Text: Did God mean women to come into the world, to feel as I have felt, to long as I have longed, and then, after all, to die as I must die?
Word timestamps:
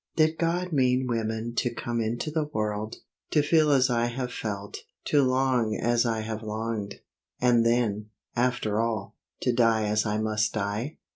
Did 0.15 0.39
God 0.39 0.73
mean 0.73 1.05
women 1.05 1.53
to 1.57 1.71
come 1.71 2.01
into 2.01 2.31
the 2.31 2.45
world, 2.45 2.95
to 3.29 3.43
feel 3.43 3.69
as 3.69 3.91
I 3.91 4.07
have 4.07 4.33
felt, 4.33 4.79
to 5.05 5.21
long 5.21 5.75
as 5.75 6.07
I 6.07 6.21
have 6.21 6.41
longed, 6.41 7.01
and 7.39 7.63
then, 7.63 8.07
after 8.35 8.79
all, 8.79 9.15
to 9.41 9.53
die 9.53 9.85
as 9.87 10.07
I 10.07 10.17
must 10.17 10.53
die? 10.53 10.97